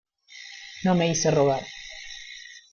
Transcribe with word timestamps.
no 0.83 0.95
me 0.95 1.09
hice 1.11 1.29
rogar. 1.29 1.63